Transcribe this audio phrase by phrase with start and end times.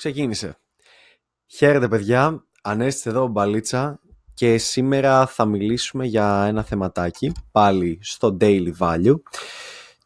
[0.00, 0.58] ξεκίνησε.
[1.46, 4.00] Χαίρετε παιδιά, Ανέστης εδώ Μπαλίτσα
[4.34, 9.16] και σήμερα θα μιλήσουμε για ένα θεματάκι πάλι στο Daily Value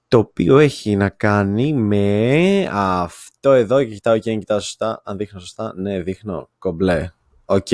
[0.08, 5.16] το οποίο έχει να κάνει με αυτό εδώ και κοιτάω και αν κοιτάω σωστά, αν
[5.16, 7.10] δείχνω σωστά, ναι δείχνω κομπλέ,
[7.44, 7.72] οκ.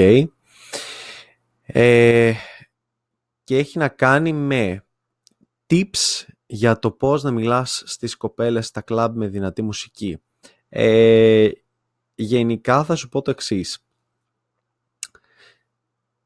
[1.62, 2.32] Ε,
[3.44, 4.84] και έχει να κάνει με
[5.70, 10.18] tips για το πώς να μιλάς στις κοπέλες στα κλαμπ με δυνατή μουσική.
[10.68, 11.48] Ε,
[12.22, 13.84] γενικά θα σου πω το εξής.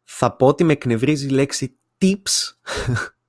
[0.02, 2.54] Θα πω ότι με εκνευρίζει η λέξη tips.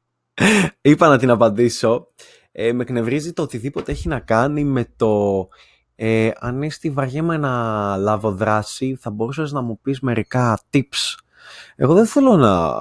[0.82, 2.08] Είπα να την απαντήσω.
[2.52, 5.48] Ε, με εκνευρίζει το οτιδήποτε έχει να κάνει με το
[5.96, 11.16] ε, αν είσαι βαριέμαι να λάβω δράση θα μπορούσες να μου πεις μερικά tips.
[11.76, 12.74] Εγώ δεν θέλω να,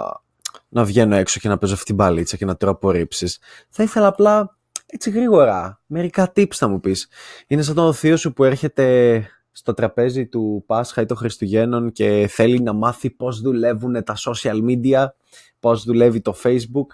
[0.69, 3.39] να βγαίνω έξω και να παίζω αυτή την μπαλίτσα και να τρώω απορρίψεις.
[3.69, 7.09] Θα ήθελα απλά έτσι γρήγορα μερικά tips θα μου πεις.
[7.47, 12.27] Είναι σαν τον θείο σου που έρχεται στο τραπέζι του Πάσχα ή των Χριστουγέννων και
[12.31, 15.07] θέλει να μάθει πώς δουλεύουν τα social media,
[15.61, 16.87] πώς δουλεύει το Facebook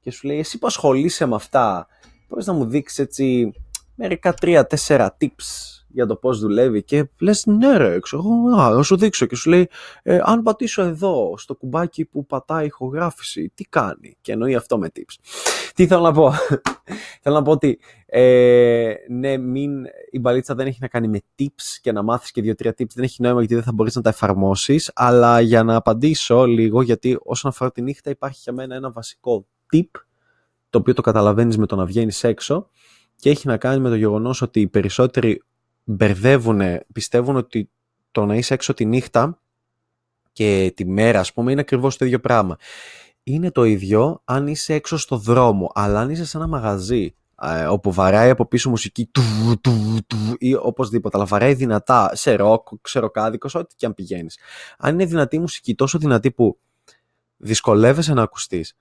[0.00, 1.86] και σου λέει εσύ που ασχολείσαι με αυτά,
[2.28, 3.52] πώς να μου δείξεις έτσι
[3.96, 8.22] μερικά τρία-τέσσερα tips για το πώς δουλεύει και λες ναι ρε, ξέρω,
[8.56, 9.68] να σου δείξω και σου λέει
[10.02, 14.88] ε, αν πατήσω εδώ στο κουμπάκι που πατάει ηχογράφηση, τι κάνει και εννοεί αυτό με
[14.96, 15.14] tips.
[15.74, 16.32] Τι θέλω να πω;
[17.22, 21.78] θέλω να πω ότι ε, ναι, μην, η μπαλίτσα δεν έχει να κάνει με tips
[21.80, 24.08] και να μάθεις και δύο-τρία tips, δεν έχει νόημα γιατί δεν θα μπορείς να τα
[24.08, 28.90] εφαρμόσεις, αλλά για να απαντήσω λίγο, γιατί όσον αφορά τη νύχτα υπάρχει για μένα ένα
[28.90, 30.00] βασικό tip,
[30.70, 32.70] το οποίο το καταλαβαίνεις με το να βγαίνεις έξω
[33.16, 35.42] και έχει να κάνει με το γεγονός ότι οι περισσότεροι
[35.84, 36.60] μπερδεύουν,
[36.92, 37.70] πιστεύουν ότι
[38.10, 39.40] το να είσαι έξω τη νύχτα
[40.32, 42.56] και τη μέρα, ας πούμε, είναι ακριβώς το ίδιο πράγμα.
[43.22, 47.64] Είναι το ίδιο αν είσαι έξω στο δρόμο, αλλά αν είσαι σε ένα μαγαζί ε,
[47.64, 49.22] όπου βαράει από πίσω μουσική του,
[49.60, 54.38] του, του, ή οπωσδήποτε, αλλά βαράει δυνατά σε ροκ, ξεροκάδικος, ό,τι και αν πηγαίνεις.
[54.78, 56.58] Αν είναι δυνατή μουσική, τόσο δυνατή που
[57.36, 58.76] δυσκολεύεσαι να ακουστείς,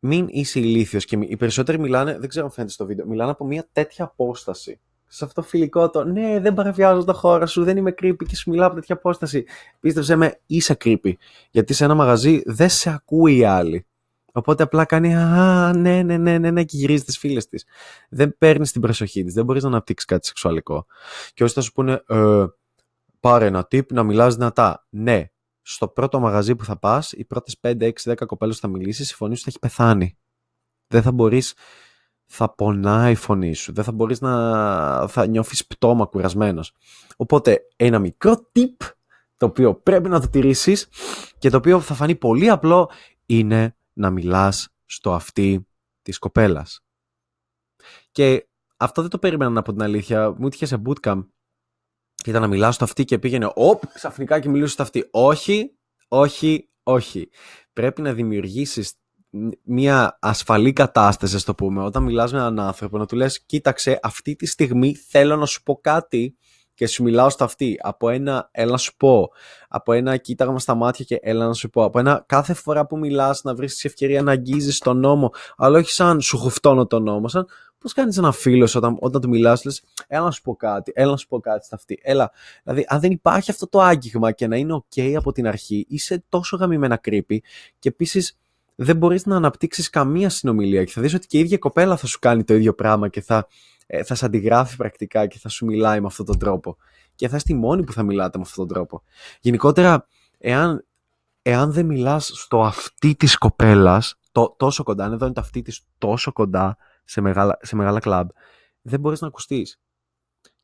[0.00, 3.44] μην είσαι ηλίθιος και οι περισσότεροι μιλάνε, δεν ξέρω αν φαίνεται στο βίντεο, μιλάνε από
[3.44, 4.80] μια τέτοια απόσταση
[5.12, 8.50] σε αυτό φιλικό το ναι, δεν παραβιάζω το χώρο σου, δεν είμαι creepy και σου
[8.50, 9.44] μιλάω από τέτοια απόσταση.
[9.80, 11.12] Πίστεψε με, είσαι creepy.
[11.50, 13.86] Γιατί σε ένα μαγαζί δεν σε ακούει η άλλη.
[14.32, 17.64] Οπότε απλά κάνει Α, ναι, ναι, ναι, ναι, ναι, και γυρίζει τις φίλες της.
[18.08, 19.34] Δεν παίρνεις την προσοχή της.
[19.34, 20.86] Δεν μπορείς να αναπτύξεις κάτι σεξουαλικό.
[21.34, 22.44] Και όσοι θα σου πούνε, ε,
[23.20, 24.86] πάρε ένα tip να μιλάς δυνατά.
[24.90, 25.30] Ναι,
[25.62, 29.10] στο πρώτο μαγαζί που θα πας, οι πρώτες 5, 6, 10 κοπέλες που θα μιλήσεις,
[29.10, 30.18] η φωνή σου θα έχει πεθάνει.
[30.86, 31.54] Δεν θα μπορείς
[32.32, 33.72] θα πονάει η φωνή σου.
[33.72, 36.74] Δεν θα μπορείς να θα νιώθεις πτώμα κουρασμένος.
[37.16, 38.86] Οπότε ένα μικρό tip
[39.36, 40.88] το οποίο πρέπει να το τηρήσεις
[41.38, 42.90] και το οποίο θα φανεί πολύ απλό
[43.26, 45.66] είναι να μιλάς στο αυτί
[46.02, 46.84] της κοπέλας.
[48.10, 50.34] Και αυτό δεν το περίμενα από την αλήθεια.
[50.38, 51.26] Μου έτυχε σε bootcamp
[52.22, 55.08] και ήταν να μιλάς στο αυτί και πήγαινε όπ, ξαφνικά και μιλούσε στο αυτί.
[55.10, 55.76] Όχι,
[56.08, 57.28] όχι, όχι.
[57.72, 58.92] Πρέπει να δημιουργήσεις
[59.62, 63.98] μια ασφαλή κατάσταση, ας το πούμε, όταν μιλάς με έναν άνθρωπο, να του λες, κοίταξε,
[64.02, 66.36] αυτή τη στιγμή θέλω να σου πω κάτι
[66.74, 67.76] και σου μιλάω στο αυτή.
[67.82, 69.28] Από ένα έλα να σου πω,
[69.68, 72.98] από ένα κοίταγμα στα μάτια και έλα να σου πω, από ένα κάθε φορά που
[72.98, 77.28] μιλάς να βρεις ευκαιρία να αγγίζεις τον νόμο, αλλά όχι σαν σου χουφτώνω τον νόμο,
[77.28, 77.46] σαν
[77.80, 81.10] πώς κάνεις ένα φίλο όταν, όταν του μιλάς, λες, έλα να σου πω κάτι, έλα
[81.10, 82.30] να σου πω κάτι στα αυτή, έλα.
[82.62, 86.24] Δηλαδή, αν δεν υπάρχει αυτό το άγγιγμα και να είναι ok από την αρχή, είσαι
[86.28, 87.38] τόσο γαμημένα creepy
[87.78, 88.38] και επίσης
[88.74, 92.06] δεν μπορείς να αναπτύξεις καμία συνομιλία και θα δεις ότι και η ίδια κοπέλα θα
[92.06, 93.46] σου κάνει το ίδιο πράγμα και θα,
[93.86, 96.76] ε, θα σε αντιγράφει πρακτικά και θα σου μιλάει με αυτόν τον τρόπο.
[97.14, 99.02] Και θα είστε οι μόνοι που θα μιλάτε με αυτόν τον τρόπο.
[99.40, 100.06] Γενικότερα,
[100.38, 100.86] εάν,
[101.42, 105.62] εάν δεν μιλάς στο αυτί της κοπέλας, το, τόσο κοντά, αν εδώ είναι το αυτί
[105.62, 106.76] της τόσο κοντά
[107.10, 108.28] σε μεγάλα, σε μεγάλα κλαμπ,
[108.82, 109.80] δεν μπορείς να ακουστείς.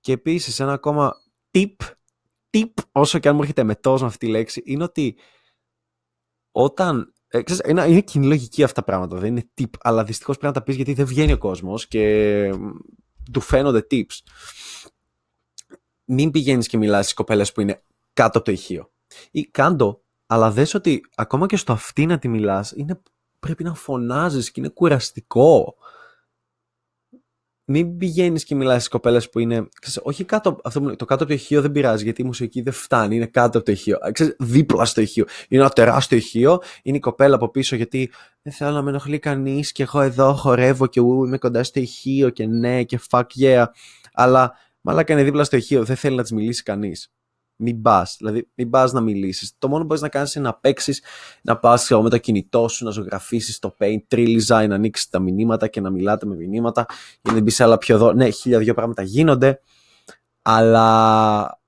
[0.01, 1.15] Και επίσης ένα ακόμα
[1.51, 1.77] tip,
[2.51, 5.17] tip όσο και αν μου έρχεται με τόσο αυτή τη λέξη, είναι ότι
[6.51, 10.39] όταν ε, ξέρεις, είναι, είναι κοινή λογική αυτά τα πράγματα, δεν είναι tip, αλλά δυστυχώς
[10.39, 12.55] πρέπει να τα πεις γιατί δεν βγαίνει ο κόσμος και
[13.33, 14.19] του φαίνονται tips.
[16.05, 17.83] Μην πηγαίνεις και μιλάς στις κοπέλες που είναι
[18.13, 18.91] κάτω από το ηχείο.
[19.31, 22.75] Ή κάντο, αλλά δες ότι ακόμα και στο αυτή να τη μιλάς,
[23.39, 25.77] πρέπει να φωνάζεις και είναι κουραστικό
[27.69, 29.69] μην πηγαίνεις και μιλάς στις κοπέλες που είναι.
[29.81, 32.73] Ξέρεις, όχι κάτω, αυτό, το κάτω από το ηχείο δεν πειράζει γιατί η μουσική δεν
[32.73, 33.99] φτάνει, είναι κάτω από το ηχείο.
[34.13, 35.25] Ξέρεις, δίπλα στο ηχείο.
[35.49, 38.11] Είναι ένα τεράστιο ηχείο, είναι η κοπέλα από πίσω γιατί
[38.43, 41.81] δεν θέλω να με ενοχλεί κανείς και εγώ εδώ χορεύω και ου, είμαι κοντά στο
[41.81, 43.65] ηχείο και ναι και fuck yeah.
[44.13, 47.11] Αλλά μαλάκα είναι δίπλα στο ηχείο, δεν θέλει να της μιλήσει κανείς
[47.57, 48.17] μην πας.
[48.19, 49.53] Δηλαδή, μην πας να μιλήσεις.
[49.59, 51.03] Το μόνο που μπορείς να κάνεις είναι να παίξεις,
[51.43, 55.69] να πας με το κινητό σου, να ζωγραφίσεις το paint, τρίλιζα, να ανοίξεις τα μηνύματα
[55.69, 56.87] και να μιλάτε με μηνύματα.
[57.23, 58.13] Ή να μπεις σε άλλα πιο εδώ.
[58.13, 59.61] Ναι, χίλια δυο πράγματα γίνονται.
[60.43, 61.61] Αλλά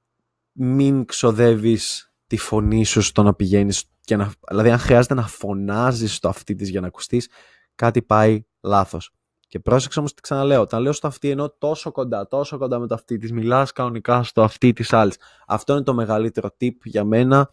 [0.52, 6.18] μην ξοδεύεις τη φωνή σου στο να πηγαίνεις και να, δηλαδή αν χρειάζεται να φωνάζεις
[6.18, 7.28] το αυτί της για να ακουστείς
[7.74, 9.12] κάτι πάει λάθος.
[9.48, 12.86] Και πρόσεξε όμως τι ξαναλέω, όταν λέω στο αυτί ενώ τόσο κοντά, τόσο κοντά με
[12.86, 15.16] το αυτί της, μιλάς κανονικά στο αυτί της άλλης.
[15.46, 17.50] Αυτό είναι το μεγαλύτερο tip για μένα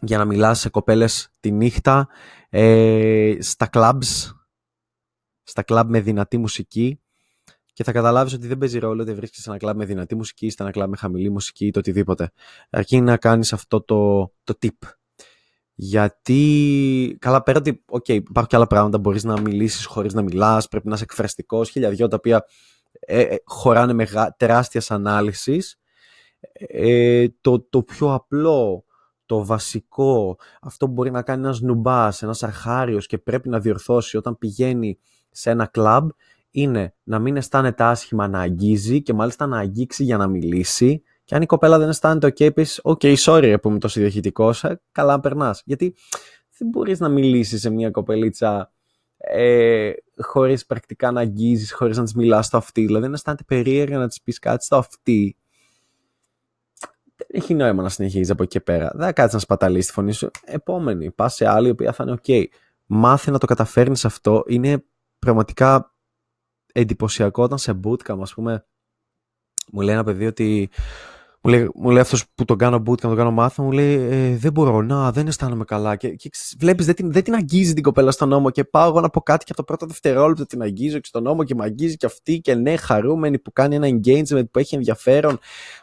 [0.00, 2.08] για να μιλάς σε κοπέλες τη νύχτα,
[2.48, 4.32] ε, στα clubs,
[5.42, 7.00] στα club με δυνατή μουσική
[7.72, 10.46] και θα καταλάβεις ότι δεν παίζει ρόλο ότι βρίσκεσαι σε ένα κλαμπ με δυνατή μουσική
[10.46, 12.32] ή σε ένα κλαμπ με χαμηλή μουσική ή το οτιδήποτε.
[12.70, 14.88] Αρκεί να κάνεις αυτό το, το tip.
[15.82, 20.22] Γιατί, καλά πέρα ότι, OK, okay, υπάρχουν και άλλα πράγματα, μπορείς να μιλήσεις χωρίς να
[20.22, 22.44] μιλάς, πρέπει να είσαι εκφραστικός, χίλια δυο τα οποία
[23.00, 25.80] ε, ε, χωράνε μεγα, τεράστιας ανάλυσης.
[26.52, 28.84] Ε, το, το πιο απλό,
[29.26, 34.16] το βασικό, αυτό που μπορεί να κάνει ένας νουμπάς, ένας αρχάριος και πρέπει να διορθώσει
[34.16, 34.98] όταν πηγαίνει
[35.30, 36.08] σε ένα κλαμπ,
[36.50, 41.02] είναι να μην αισθάνεται άσχημα να αγγίζει και μάλιστα να αγγίξει για να μιλήσει.
[41.30, 44.80] Και αν η κοπέλα δεν αισθάνεται OK, πεις: OK, sorry που είμαι τόσο διαχειτικός, ε,
[44.92, 45.62] καλά περνάς.
[45.64, 45.94] Γιατί
[46.58, 48.72] δεν μπορείς να μιλήσεις σε μια κοπελίτσα
[49.16, 52.84] ε, χωρίς πρακτικά να αγγίζεις, χωρίς να της μιλάς στο αυτή.
[52.84, 55.36] Δηλαδή, δεν αισθάνεται περίεργα να της πεις κάτι στο αυτή.
[57.16, 58.90] Δεν έχει νόημα να συνεχίζεις από εκεί και πέρα.
[58.94, 60.30] Δεν θα κάτσεις να σπαταλείς τη φωνή σου.
[60.44, 62.44] Επόμενη, πας σε άλλη, η οποία θα είναι OK.
[62.86, 64.44] Μάθε να το καταφέρνεις αυτό.
[64.46, 64.84] Είναι
[65.18, 65.94] πραγματικά
[66.72, 68.64] εντυπωσιακό όταν σε bootcamp, ας πούμε,
[69.72, 70.70] μου λέει ένα παιδί ότι
[71.42, 74.36] μου λέει, μου λέει αυτός που τον κάνω bootcamp, τον κάνω μάθημα, μου λέει ε,
[74.36, 77.82] δεν μπορώ, να, δεν αισθάνομαι καλά και, και βλέπεις δεν την, δεν την αγγίζει την
[77.82, 80.62] κοπέλα στον νόμο και πάω εγώ να πω κάτι και από το πρώτο δευτερόλεπτο την
[80.62, 83.88] αγγίζω και στον νόμο και με αγγίζει και αυτή και ναι χαρούμενη που κάνει ένα
[83.88, 85.38] engagement που έχει ενδιαφέρον.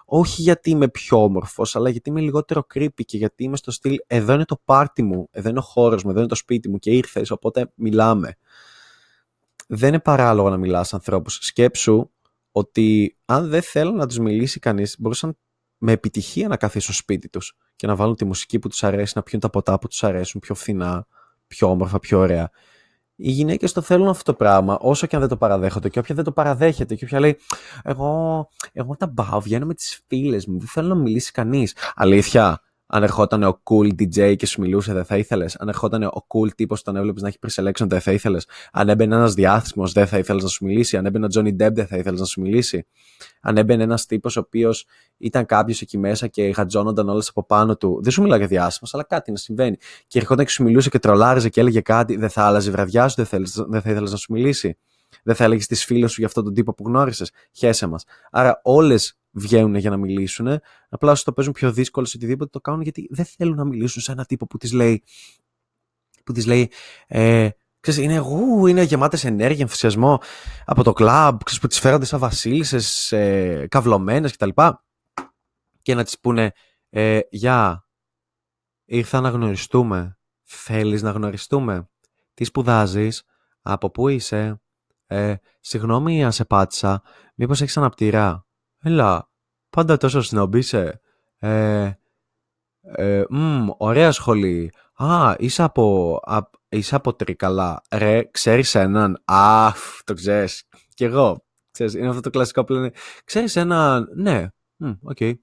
[0.06, 3.96] Όχι γιατί είμαι πιο όμορφος, αλλά γιατί είμαι λιγότερο creepy και γιατί είμαι στο στυλ
[4.08, 6.78] εδώ είναι το πάρτι μου, εδώ είναι ο χώρος μου, εδώ είναι το σπίτι μου
[6.78, 8.38] και ήρθες οπότε μιλάμε
[9.68, 11.40] δεν είναι παράλογο να μιλάς σε ανθρώπους.
[11.42, 12.10] Σκέψου
[12.52, 15.38] ότι αν δεν θέλουν να τους μιλήσει κανείς, μπορούσαν
[15.78, 19.14] με επιτυχία να καθίσουν στο σπίτι τους και να βάλουν τη μουσική που τους αρέσει,
[19.16, 21.08] να πιούν τα ποτά που τους αρέσουν πιο φθηνά,
[21.48, 22.50] πιο όμορφα, πιο ωραία.
[23.16, 25.90] Οι γυναίκες το θέλουν αυτό το πράγμα, όσο και αν δεν το παραδέχονται.
[25.90, 27.38] Και όποια δεν το παραδέχεται, και όποια λέει,
[27.84, 31.76] Εγώ, εγώ τα μπάω, βγαίνω με τις φίλες μου, δεν θέλω να μιλήσει κανείς.
[31.96, 35.56] Αλήθεια, αν ερχόταν ο cool DJ και σου μιλούσε, δεν θα ήθελες.
[35.56, 38.48] Αν ερχόταν ο cool τύπος που τον έβλεπες να έχει pre-selection, δεν θα ήθελες.
[38.72, 40.98] Αν έμπαινε ένας διάθυμος, δεν θα ήθελες να σου μιλήσει.
[40.98, 42.88] Αν έμπαινε ο Johnny Depp, δεν θα ήθελες να σου μιλήσει.
[43.42, 44.86] Αν έμπαινε ένας τύπος ο οποίος
[45.18, 48.00] ήταν κάποιος εκεί μέσα και γατζώνονταν όλες από πάνω του.
[48.02, 49.78] Δεν σου μιλάω για διάσημο, αλλά κάτι να συμβαίνει.
[50.08, 53.08] Και ερχόταν και σου μιλούσε και τρολάριζε και έλεγε κάτι, δεν θα άλλαζε η βραδιά
[53.08, 53.26] σου,
[53.70, 54.78] δεν θα ήθελες να σου μιλήσει.
[55.24, 57.32] Δεν θα έλεγες στι φίλες σου για αυτόν τον τύπο που γνώρισες.
[57.52, 58.04] Χέσε μας.
[58.32, 60.60] Άρα όλες βγαίνουν για να μιλήσουν.
[60.90, 64.02] Απλά όσο το παίζουν πιο δύσκολο σε οτιδήποτε το κάνουν γιατί δεν θέλουν να μιλήσουν
[64.02, 65.04] σε ένα τύπο που της λέει.
[66.24, 66.72] Που της λέει
[67.08, 67.50] ε,
[67.80, 70.22] ξέρεις, είναι, εγώ, είναι γεμάτες ενέργεια, ενθουσιασμό
[70.66, 74.50] από το κλαμπ, ξέρεις, που τις φέρονται σαν βασίλισσες, ε, καυλωμένες κτλ.
[75.82, 76.52] Και να τις πούνε,
[76.90, 77.88] ε, «Γεια,
[78.86, 81.90] ήρθα να γνωριστούμε, θέλεις να γνωριστούμε,
[82.34, 83.24] τι σπουδάζεις,
[83.62, 84.62] από πού είσαι,
[85.08, 87.02] ε, συγγνώμη αν σε πάτησα,
[87.36, 88.47] μήπως έχεις αναπτυρά,
[88.82, 89.30] Έλα,
[89.70, 91.02] πάντα τόσο σνόμπ είσαι.
[91.40, 91.92] Ε,
[92.82, 94.72] ε, μ, ωραία σχολή.
[94.94, 96.40] Α, είσαι από, α,
[96.70, 97.82] είσαι από Τρίκαλα.
[97.92, 99.22] Ρε, ξέρεις έναν.
[99.26, 99.72] Α,
[100.04, 100.68] το ξέρεις.
[100.94, 101.46] Κι εγώ.
[101.72, 102.92] Ξέρεις, είναι αυτό το κλασικό που λένε.
[103.24, 104.10] Ξέρεις έναν.
[104.16, 104.48] Ναι,
[105.02, 105.18] OK.
[105.20, 105.34] Okay.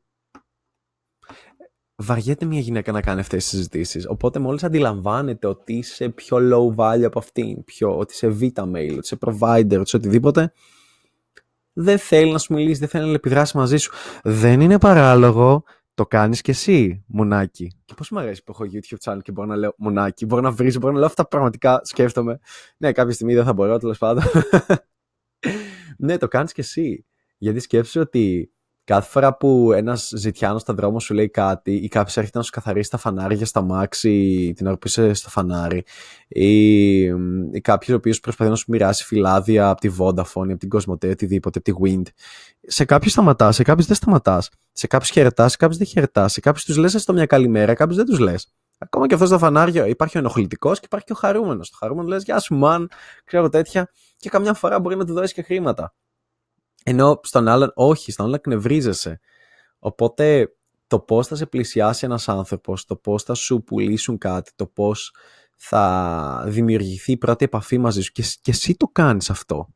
[1.97, 4.09] Βαριέται μια γυναίκα να κάνει αυτές τις συζητήσεις.
[4.09, 8.91] Οπότε μόλις αντιλαμβάνεται ότι είσαι πιο low value από αυτήν, πιο, ότι είσαι beta male,
[8.91, 10.53] ότι είσαι provider, ότι είσαι οτιδήποτε,
[11.75, 13.93] δεν θέλει να σου μιλήσει, δεν θέλει να επιδράσει μαζί σου.
[14.23, 15.65] Δεν είναι παράλογο,
[15.95, 17.73] το κάνεις κι εσύ, μουνάκι.
[17.85, 20.51] Και πώς μου αρέσει που έχω YouTube channel και μπορώ να λέω μουνάκι, μπορώ να
[20.51, 22.39] βρίζω, μπορώ να λέω αυτά πραγματικά σκέφτομαι.
[22.77, 24.25] Ναι, κάποια στιγμή δεν θα μπορώ, τέλος πάντων.
[25.99, 27.07] ναι, το κάνεις κι εσύ.
[27.39, 28.54] Γιατί σκέψου ότι
[28.85, 32.51] κάθε φορά που ένας ζητιάνος στα δρόμο σου λέει κάτι ή κάποιος έρχεται να σου
[32.51, 35.85] καθαρίσει τα φανάρια στα μάξι την ώρα που είσαι στο φανάρι
[36.29, 37.01] ή,
[37.53, 41.11] ή κάποιος ο οποίος προσπαθεί να σου μοιράσει φυλάδια από τη Vodafone, από την Cosmote,
[41.11, 42.09] οτιδήποτε, από τη Wind.
[42.67, 44.51] Σε κάποιους σταματάς, σε κάποιους δεν σταματάς.
[44.73, 46.33] Σε κάποιους χαιρετάς, σε κάποιους δεν χαιρετάς.
[46.33, 48.53] Σε κάποιους τους λες στο μια καλημέρα, κάποιους δεν τους λες.
[48.79, 51.71] Ακόμα και αυτός στο φανάριο υπάρχει ο ενοχλητικός και υπάρχει και ο χαρούμενος.
[51.71, 52.87] Το χαρούμενο λες, Γεια σου, man,
[53.25, 53.91] ξέρω τέτοια.
[54.17, 55.95] Και καμιά φορά μπορεί να του δώσεις και χρήματα.
[56.87, 59.21] Ενώ στον άλλον, όχι, στον άλλον εκνευρίζεσαι.
[59.79, 60.55] Οπότε
[60.87, 65.15] το πώς θα σε πλησιάσει ένας άνθρωπος, το πώς θα σου πουλήσουν κάτι, το πώς
[65.57, 69.69] θα δημιουργηθεί η πρώτη επαφή μαζί σου και, και εσύ το κάνεις αυτό.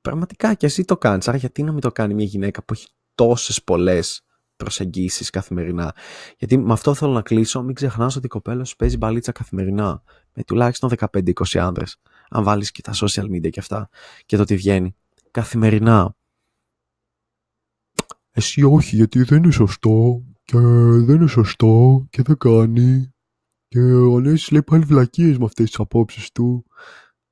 [0.00, 1.28] Πραγματικά και εσύ το κάνεις.
[1.28, 4.22] Άρα γιατί να μην το κάνει μια γυναίκα που έχει τόσες πολλές
[4.56, 5.94] προσεγγίσεις καθημερινά;
[6.38, 10.02] Γιατί με αυτό θέλω να κλείσω, μην ξεχνάς ότι η κοπέλα σου παίζει μπαλίτσα καθημερινά.
[10.32, 12.00] Με τουλάχιστον 15-20 άνδρες.
[12.30, 13.88] Αν βάλεις και τα social media και αυτά
[14.26, 14.96] και το τι βγαίνει
[15.32, 16.14] καθημερινά.
[18.30, 20.58] Εσύ όχι, γιατί δεν είναι σωστό και
[21.04, 23.14] δεν είναι σωστό και δεν κάνει.
[23.68, 26.66] Και ο Ανέσης λέει πάλι βλακίες με αυτές τις απόψεις του.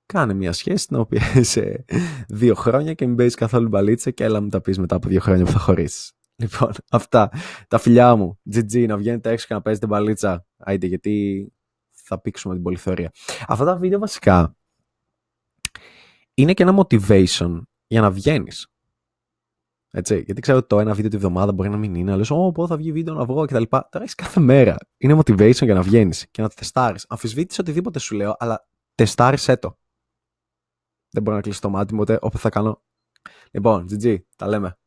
[0.07, 1.85] Κάνε μια σχέση την οποία σε
[2.29, 5.21] δύο χρόνια και μην παίζεις καθόλου μπαλίτσα και έλα μου τα πεις μετά από δύο
[5.21, 6.13] χρόνια που θα χωρίσεις.
[6.37, 7.31] Λοιπόν, αυτά.
[7.69, 8.41] Τα φιλιά μου.
[8.55, 10.47] GG, να βγαίνετε έξω και να παίζετε μπαλίτσα.
[10.57, 11.47] Άιντε, γιατί
[11.91, 13.11] θα πήξουμε την πολυθωρία.
[13.47, 14.55] Αυτά τα βίντεο βασικά
[16.35, 18.67] είναι και ένα motivation για να βγαίνεις.
[19.91, 22.53] Έτσι, γιατί ξέρω ότι το ένα βίντεο τη βδομάδα μπορεί να μην είναι, αλλά Ω,
[22.53, 23.63] πω θα βγει βίντεο να βγω κτλ.
[23.63, 24.77] Τώρα έχει κάθε μέρα.
[24.97, 27.07] Είναι motivation για να βγαίνεις και να το τεστάρεις.
[27.09, 29.79] Αμφισβήτησες οτιδήποτε σου λέω, αλλά τεστάρισέ το.
[31.11, 32.83] Δεν μπορώ να κλείσει το μάτι μου, οπότε όπου θα κάνω.
[33.51, 34.79] Λοιπόν, GG, τα λέμε.